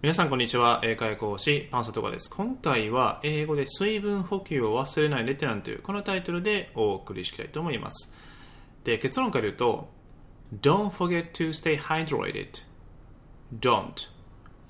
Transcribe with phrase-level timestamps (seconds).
[0.00, 0.80] 皆さんこんにちは。
[0.84, 2.30] 英会講師パンサトカです。
[2.30, 8.16] 今回は英語で水分補給を忘れないでってなんていうこのタイトルでお送りしたいと思います。
[8.84, 9.88] で結論から言うと
[10.62, 12.62] Don't forget to stay hydrated.
[13.58, 14.08] Don't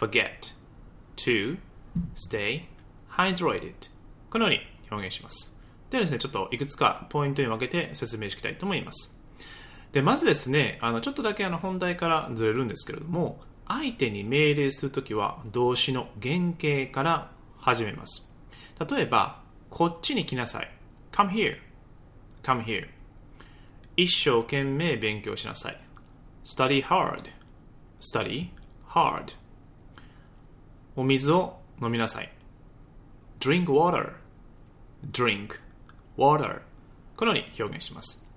[0.00, 0.54] forget
[1.16, 1.58] to
[2.16, 2.62] stay
[3.10, 3.74] hydrated.
[4.30, 4.60] このように
[4.90, 5.60] 表現します。
[5.90, 9.22] ではですねちょっといくつかポイントに分けて説明していきたいと思います。
[9.92, 18.34] でまずですねあのちょっとだけあの本題からずれるんですけれども相手に命令するときは動詞の原型から始めます。
[18.90, 20.70] 例えば、こっちに来なさい。
[21.12, 21.58] come here,
[22.42, 22.88] come here.
[23.96, 25.80] 一生懸命勉強しなさい。
[26.44, 27.24] study hard,
[28.00, 28.48] study
[28.88, 29.34] hard.
[30.96, 32.32] お水を飲みなさい。
[33.40, 34.14] drink water,
[35.10, 35.60] drink
[36.16, 36.60] water.
[37.16, 38.28] このように表現します。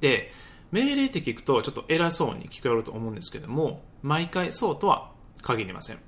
[0.00, 0.32] で、
[0.70, 5.10] 命令って聞くとちょっと偉そうに聞こえると思うんですけども、毎回そうとは
[5.42, 5.98] 限りません。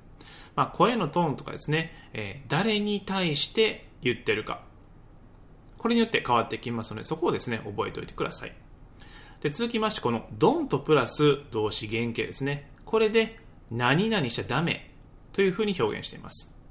[0.55, 4.61] まあ、声のトーンとかですね、えー、誰に対して言ってるか。
[5.77, 8.51] これによって変わってきますので、そこをですね、覚えておいてください。
[9.41, 12.69] で、続きまして、この don't プラス動詞原形ですね。
[12.85, 13.39] これで
[13.71, 14.91] 何々しちゃダメ
[15.33, 16.61] というふうに表現しています。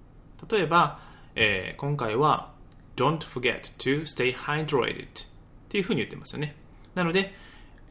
[0.51, 1.01] 例えば、
[1.35, 2.53] えー、今回は
[2.97, 5.09] don't forget to stay hydrated っ
[5.69, 6.55] ていうふうに言ってますよね。
[6.95, 7.35] なので、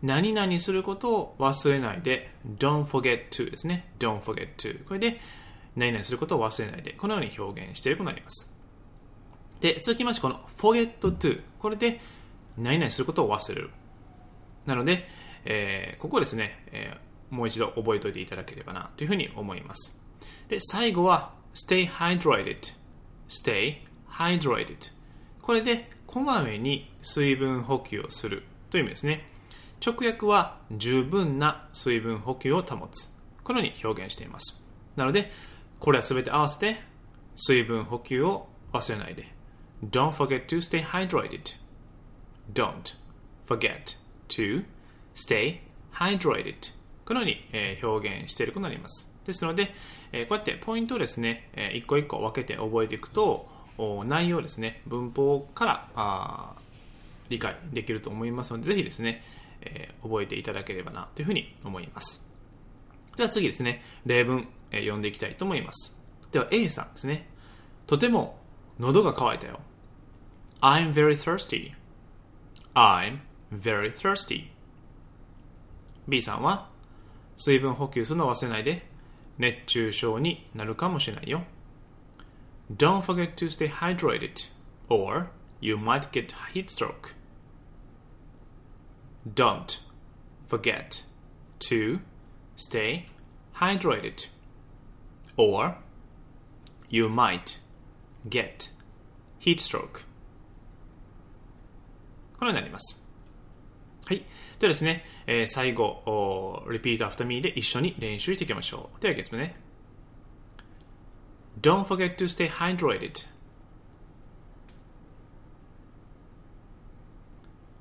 [0.02, 3.92] 何々することを忘れないで don't forget to ですね。
[4.00, 5.20] don't forget to これで
[5.76, 8.60] 何々することを忘れないでこのように表現していることになります。
[9.60, 12.00] で続きましてこの forget to これで
[12.58, 13.70] 何々することを忘れる。
[14.66, 15.08] なので、
[15.46, 20.06] えー、ここですね、えー、もう一度覚えておいていただければなというふうに思います。
[20.50, 22.74] で最後は stay hydrated
[23.30, 23.78] stay
[24.10, 24.94] hydrated
[25.42, 29.31] これでこまめに水分補給をするという意味ですね。
[29.84, 33.12] 直訳は十分な水分補給を保つ。
[33.44, 34.66] このように表現しています。
[34.96, 35.32] なので、
[35.80, 36.80] これは全て合わせて
[37.36, 39.26] 水分補給を忘れないで。
[39.84, 41.56] Don't forget to stay hydrated.
[42.54, 42.96] Don't
[43.48, 43.98] forget
[44.30, 44.64] to
[45.16, 45.62] stay
[45.92, 46.80] hydrated.
[47.04, 49.12] このように、表現していることになります。
[49.26, 49.72] ですので、こ
[50.12, 53.50] うやってポイントをですね、一個一個分けて覚えていくと、
[54.06, 56.56] 内容ですね、文法から
[57.30, 59.24] 理解できると思いますので、ぜひですね、
[59.62, 62.30] えー、覚えていただければなというふうに思います。
[63.18, 66.02] では次ですね、例文、えー、読んでいきたいと思います。
[66.32, 67.28] では A さんですね。
[67.88, 68.40] とても
[68.80, 69.60] 喉が渇いたよ。
[70.62, 71.74] I'm very thirsty.
[72.74, 73.20] I'm
[73.54, 74.50] very thirsty.
[76.08, 76.70] B さんは
[77.38, 78.88] 水分補給するのを忘れないで
[79.38, 81.44] 熱中症になるかもしれないよ。
[82.72, 84.50] Don't forget to stay hydrated
[84.88, 85.28] or
[85.60, 87.16] you might get heat stroke.
[89.28, 89.80] Don't
[90.48, 91.04] forget
[91.70, 92.00] to
[92.56, 93.06] stay
[93.56, 94.28] hydrated,
[95.38, 95.78] or
[96.90, 97.60] you might
[98.30, 98.70] get
[99.40, 100.06] heat stroke.
[102.40, 103.06] このようになります。
[104.06, 104.26] はい。
[104.60, 109.02] ではですね、えー、最後、repeat after me で一緒に練習していきましょう。
[109.02, 109.56] では、いきますね。
[111.62, 113.28] Don't forget to stay hydrated.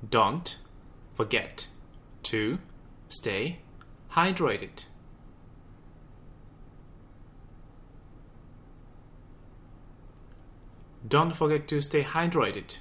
[0.07, 0.60] Don't
[1.15, 1.67] forget
[2.23, 2.57] to
[3.09, 3.59] stay
[4.11, 4.85] hydrated.
[11.07, 12.77] Don't forget to stay hydrated.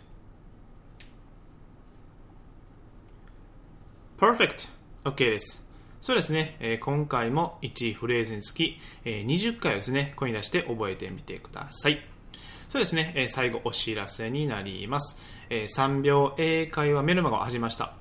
[4.19, 4.69] Perfect!
[5.05, 5.67] OK です。
[6.03, 12.01] そうですね、えー、今回も1フレーズにつき、えー、20回をですね、声に出して覚えてみてください。
[12.69, 15.21] そうですね、えー、最後お知らせになります。
[15.49, 18.00] えー、3秒英会話メルマガを始めました。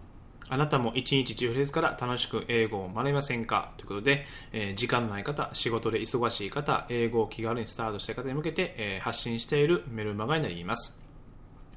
[0.49, 3.71] あなたも1日10フレーズから楽しく英語を学びませんか？
[3.77, 11.01] ということで、えー、時間のない方、仕事で忙しい方、英語を気軽にスタートしたい方に向けて、えー、発信しているメルマガになります。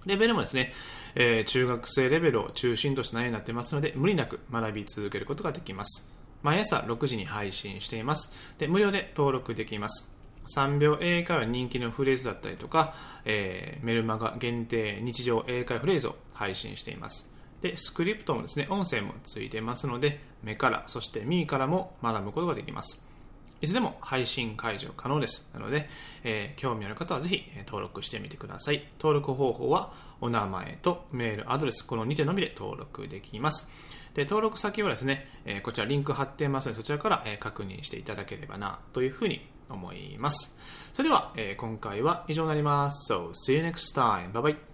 [0.06, 0.72] レベルもですね、
[1.14, 6.18] えー、中学生レベルを中心とした内容になっていますので、無理なく学び続けることができます。
[6.42, 8.36] 毎朝6時に配信しています。
[8.58, 10.18] で、無料で登録できます。
[10.56, 12.94] 3秒英会話人気のフレーズだったりとか、
[13.24, 17.32] えー、メルマガ限定日常英会話フレーズを配信しています。
[17.62, 23.08] で、スクリプトもですね、音声もついてますので、目から、そして耳からも学ぶことができます。
[23.60, 25.52] いつでも配信解除可能です。
[25.54, 25.88] なので、
[26.24, 28.84] えー、興味ある方はぜひ登録してみてください。
[28.98, 33.72] 登録方法はお名前とメール、アドレス、この2点のみで登録できます。
[34.14, 40.60] で、登録先はですね、えー、こちらリンク貼ってますので、そちらから、え、確認していただければな、というふうに思います。
[40.92, 43.12] それでは、えー、今回は以上になります。
[43.12, 44.32] So, see you next time.
[44.32, 44.71] Bye bye.